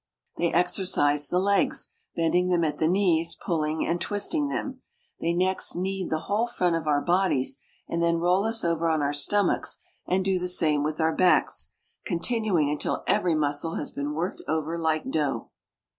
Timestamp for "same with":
10.47-10.99